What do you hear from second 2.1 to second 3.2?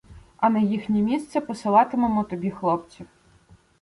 тобі хлопців.